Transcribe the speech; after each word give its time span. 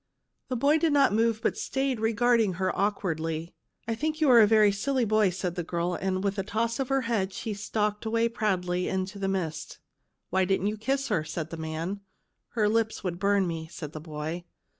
The 0.47 0.55
boy 0.55 0.79
did 0.79 0.93
not 0.93 1.13
move, 1.13 1.41
but 1.43 1.55
stayed 1.55 1.99
regarding 1.99 2.53
her 2.53 2.75
awkwardly." 2.75 3.53
I 3.87 3.93
think 3.93 4.19
you 4.19 4.31
are 4.31 4.39
a 4.41 4.47
very 4.47 4.71
silly 4.71 5.05
boy," 5.05 5.29
said 5.29 5.53
the 5.53 5.63
girl, 5.63 5.91
with 6.23 6.39
a 6.39 6.43
toss 6.43 6.79
of 6.79 6.89
her 6.89 7.01
head, 7.01 7.21
and 7.25 7.33
she 7.33 7.53
stalked 7.53 8.03
away 8.05 8.27
proudly 8.27 8.87
into 8.87 9.19
the 9.19 9.27
mist. 9.27 9.77
"Why 10.31 10.43
didn't 10.43 10.65
you 10.65 10.77
kiss 10.77 11.09
her?" 11.09 11.19
asked 11.21 11.51
the 11.51 11.55
man." 11.55 11.99
Her 12.57 12.67
lips 12.67 13.03
would 13.03 13.19
burn 13.19 13.45
me," 13.45 13.67
said 13.69 13.91
the 13.93 14.01
boy. 14.01 14.43